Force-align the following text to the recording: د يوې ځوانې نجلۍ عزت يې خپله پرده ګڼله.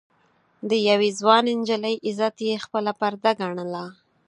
د 0.69 0.71
يوې 0.89 1.09
ځوانې 1.19 1.53
نجلۍ 1.61 1.95
عزت 2.07 2.35
يې 2.47 2.63
خپله 2.65 2.91
پرده 2.99 3.31
ګڼله. 3.41 3.85